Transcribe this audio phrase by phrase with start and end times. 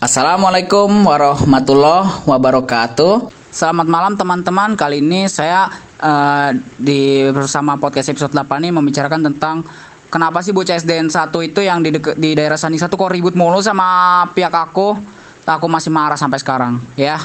[0.00, 3.28] Assalamualaikum warahmatullahi wabarakatuh.
[3.52, 4.72] Selamat malam teman-teman.
[4.72, 5.68] Kali ini saya
[6.00, 9.60] uh, di bersama podcast episode 8 ini membicarakan tentang
[10.08, 13.36] kenapa sih bocah SDN 1 itu yang di deke, di daerah Sani 1 kok ribut
[13.36, 14.96] mulu sama pihak aku.
[15.44, 17.20] Aku masih marah sampai sekarang, ya.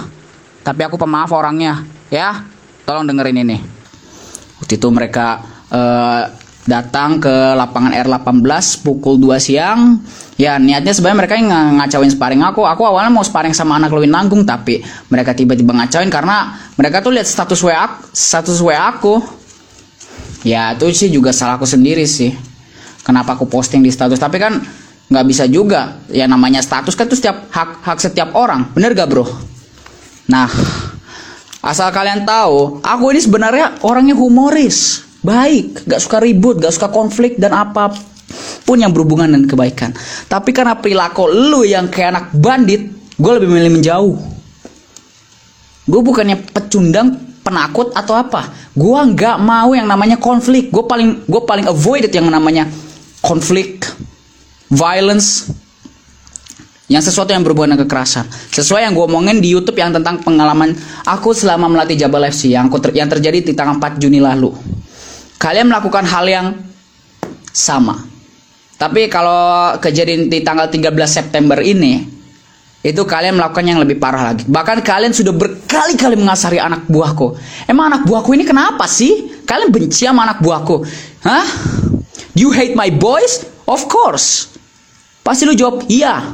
[0.60, 1.80] Tapi aku pemaaf orangnya,
[2.12, 2.44] ya.
[2.84, 3.58] Tolong dengerin ini.
[4.60, 5.40] Waktu itu mereka
[5.72, 6.28] uh,
[6.66, 10.02] datang ke lapangan R18 pukul 2 siang.
[10.36, 12.66] Ya niatnya sebenarnya mereka yang ngacauin sparring aku.
[12.66, 17.16] Aku awalnya mau sparring sama anak Lewin Nanggung tapi mereka tiba-tiba ngacauin karena mereka tuh
[17.16, 19.22] lihat status WA status WA aku.
[20.44, 22.34] Ya itu sih juga salah aku sendiri sih.
[23.06, 24.18] Kenapa aku posting di status.
[24.18, 24.60] Tapi kan
[25.08, 26.02] nggak bisa juga.
[26.10, 28.74] Ya namanya status kan tuh setiap hak hak setiap orang.
[28.74, 29.24] Bener gak bro?
[30.28, 30.50] Nah
[31.66, 37.42] asal kalian tahu aku ini sebenarnya orangnya humoris baik, gak suka ribut, gak suka konflik
[37.42, 37.90] dan apa
[38.66, 39.92] pun yang berhubungan dengan kebaikan.
[40.30, 42.82] Tapi karena perilaku lu yang kayak anak bandit,
[43.18, 44.16] gue lebih memilih menjauh.
[45.86, 48.50] Gue bukannya pecundang, penakut atau apa.
[48.74, 50.74] Gue nggak mau yang namanya konflik.
[50.74, 52.66] Gue paling gue paling avoided yang namanya
[53.22, 53.86] konflik,
[54.74, 55.46] violence,
[56.90, 58.26] yang sesuatu yang berhubungan dengan kekerasan.
[58.50, 60.74] Sesuai yang gue omongin di YouTube yang tentang pengalaman
[61.06, 64.54] aku selama melatih Jabal FC yang, ter yang terjadi di tanggal 4 Juni lalu
[65.46, 66.48] kalian melakukan hal yang
[67.54, 68.02] sama.
[68.82, 72.02] Tapi kalau kejadian di tanggal 13 September ini,
[72.82, 74.50] itu kalian melakukan yang lebih parah lagi.
[74.50, 77.38] Bahkan kalian sudah berkali-kali mengasari anak buahku.
[77.70, 79.46] Emang anak buahku ini kenapa sih?
[79.46, 80.82] Kalian benci sama anak buahku?
[81.22, 81.46] Hah?
[82.34, 83.46] Do you hate my boys?
[83.70, 84.50] Of course.
[85.22, 86.26] Pasti lu jawab, iya.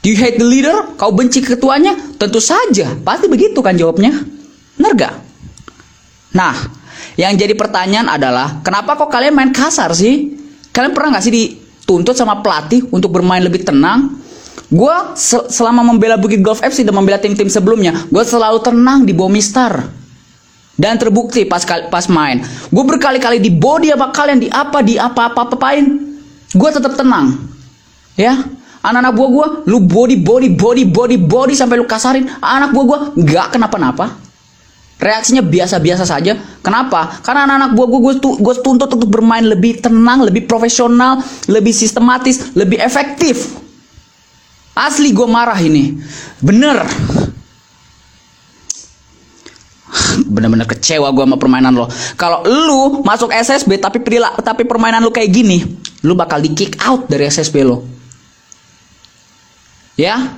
[0.00, 0.96] Do you hate the leader?
[0.96, 1.92] Kau benci ketuanya?
[2.16, 2.96] Tentu saja.
[2.96, 4.12] Pasti begitu kan jawabnya.
[4.76, 5.14] Bener gak?
[6.36, 6.52] Nah,
[7.16, 10.36] yang jadi pertanyaan adalah, kenapa kok kalian main kasar sih?
[10.68, 14.20] Kalian pernah nggak sih dituntut sama pelatih untuk bermain lebih tenang?
[14.68, 19.16] Gue sel selama membela Bukit Golf FC dan membela tim-tim sebelumnya, gue selalu tenang di
[19.16, 19.72] bawah Mister.
[20.76, 25.32] Dan terbukti pas pas main, gue berkali-kali di body apa kalian di apa di apa
[25.32, 25.88] apa apain,
[26.52, 27.32] gue tetap tenang,
[28.12, 28.44] ya.
[28.84, 32.98] Anak-anak buah gue, lu body body body body body sampai lu kasarin, anak buah gue
[33.24, 34.25] nggak kenapa-napa
[34.96, 36.36] reaksinya biasa-biasa saja.
[36.64, 37.20] Kenapa?
[37.20, 42.80] Karena anak-anak buah gue, gue tuntut untuk bermain lebih tenang, lebih profesional, lebih sistematis, lebih
[42.80, 43.56] efektif.
[44.76, 46.00] Asli gue marah ini.
[46.40, 46.84] Bener.
[50.32, 51.88] Bener-bener kecewa gue sama permainan lo.
[52.16, 55.64] Kalau lu masuk SSB tapi perilaku tapi permainan lu kayak gini,
[56.04, 57.84] lu bakal di kick out dari SSB lo.
[59.96, 60.36] Ya,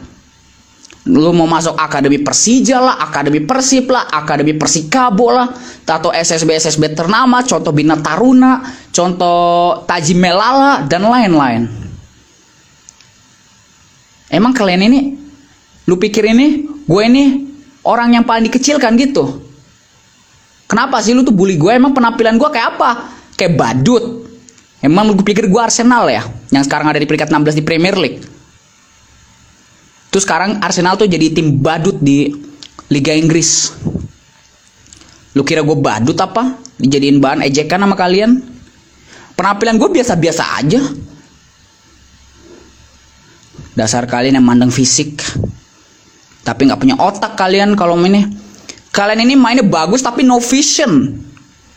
[1.08, 5.48] lu mau masuk akademi Persija lah, akademi Persib lah, akademi Persikabo lah,
[5.88, 8.60] atau SSB SSB ternama, contoh Bina Taruna,
[8.92, 11.64] contoh Taji Melala dan lain-lain.
[14.28, 15.00] Emang kalian ini,
[15.88, 17.24] lu pikir ini, gue ini
[17.88, 19.48] orang yang paling dikecilkan gitu?
[20.68, 21.72] Kenapa sih lu tuh bully gue?
[21.72, 23.08] Emang penampilan gue kayak apa?
[23.32, 24.28] Kayak badut.
[24.84, 26.28] Emang lu pikir gue Arsenal ya?
[26.52, 28.20] Yang sekarang ada di peringkat 16 di Premier League.
[30.08, 32.32] Terus sekarang Arsenal tuh jadi tim badut di
[32.88, 33.76] Liga Inggris.
[35.36, 36.56] Lu kira gue badut apa?
[36.80, 38.40] Dijadiin bahan ejekan sama kalian?
[39.36, 40.80] Penampilan gue biasa-biasa aja.
[43.76, 45.22] Dasar kalian yang mandang fisik.
[46.42, 48.24] Tapi nggak punya otak kalian kalau ini.
[48.88, 51.12] Kalian ini mainnya bagus tapi no vision.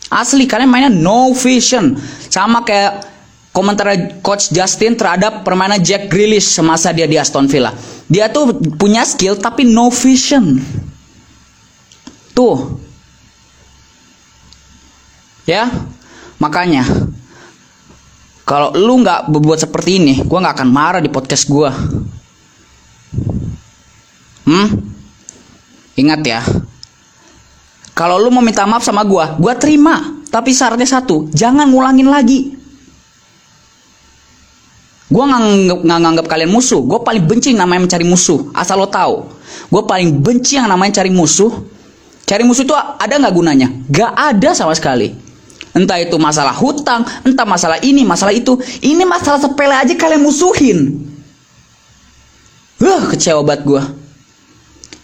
[0.08, 1.94] Asli kalian mainnya no vision.
[2.32, 3.11] Sama kayak
[3.52, 3.92] komentar
[4.24, 7.76] coach Justin terhadap permainan Jack Grealish semasa dia di Aston Villa.
[8.08, 10.56] Dia tuh punya skill tapi no vision.
[12.32, 12.80] Tuh.
[15.44, 15.68] Ya.
[16.40, 16.82] Makanya
[18.42, 21.70] kalau lu nggak berbuat seperti ini, gua nggak akan marah di podcast gua.
[24.42, 24.68] Hmm?
[25.94, 26.40] Ingat ya.
[27.92, 30.20] Kalau lu mau minta maaf sama gua, gua terima.
[30.32, 32.61] Tapi syaratnya satu, jangan ngulangin lagi.
[35.12, 36.80] Gue nggak nganggap kalian musuh.
[36.80, 38.48] Gue paling benci namanya mencari musuh.
[38.56, 39.28] Asal lo tahu.
[39.68, 41.52] Gue paling benci yang namanya cari musuh.
[42.24, 43.68] Cari musuh itu ada nggak gunanya?
[43.92, 45.12] Gak ada sama sekali.
[45.76, 48.56] Entah itu masalah hutang, entah masalah ini, masalah itu.
[48.80, 50.78] Ini masalah sepele aja kalian musuhin.
[52.80, 53.82] Wah, kecewa banget gue.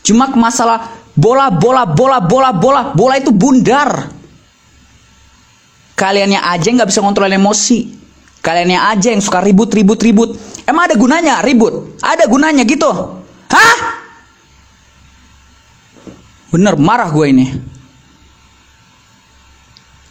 [0.08, 2.82] Cuma masalah bola, bola, bola, bola, bola.
[2.96, 4.08] Bola itu bundar.
[5.92, 7.97] Kaliannya aja nggak bisa kontrol emosi.
[8.48, 10.30] Kaliannya aja yang suka ribut, ribut, ribut.
[10.64, 12.00] Emang ada gunanya ribut?
[12.00, 12.88] Ada gunanya gitu?
[13.52, 13.76] Hah?
[16.48, 17.46] Bener, marah gue ini.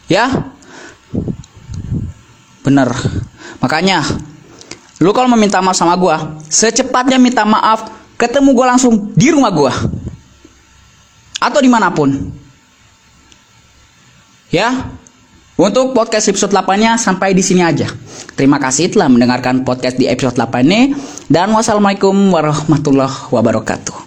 [0.05, 0.53] Ya?
[2.61, 2.93] Bener.
[3.57, 4.05] Makanya,
[5.01, 7.89] lu kalau meminta maaf sama gue, secepatnya minta maaf
[8.21, 9.73] ketemu gue langsung di rumah gue
[11.37, 12.33] atau di mana pun
[14.49, 14.89] ya
[15.57, 17.89] untuk podcast episode 8-nya sampai di sini aja.
[18.37, 20.93] Terima kasih telah mendengarkan podcast di episode 8 ini
[21.27, 24.06] dan wassalamualaikum warahmatullahi wabarakatuh.